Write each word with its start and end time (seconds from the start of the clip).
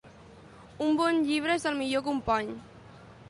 Un 0.85 0.95
bon 1.01 1.19
llibre 1.27 1.59
és 1.61 1.67
el 1.73 1.77
millor 1.81 2.05
company. 2.09 2.51